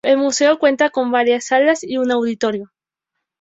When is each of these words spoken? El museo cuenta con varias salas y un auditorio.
El 0.03 0.17
museo 0.17 0.57
cuenta 0.57 0.89
con 0.89 1.11
varias 1.11 1.45
salas 1.45 1.83
y 1.83 1.97
un 1.99 2.09
auditorio. 2.11 2.71